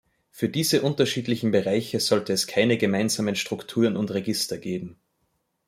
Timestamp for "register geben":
4.09-4.99